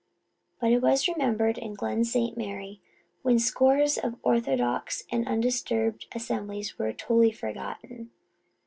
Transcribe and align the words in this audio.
But 0.59 0.71
it 0.71 0.81
was 0.81 1.07
remembered 1.07 1.59
in 1.59 1.75
Glen 1.75 2.03
St. 2.05 2.35
Mary 2.35 2.81
when 3.21 3.37
scores 3.37 3.99
of 3.99 4.15
orthodox 4.23 5.03
and 5.11 5.27
undisturbed 5.27 6.07
assemblies 6.13 6.79
were 6.79 6.91
totally 6.91 7.31
forgotten. 7.31 8.09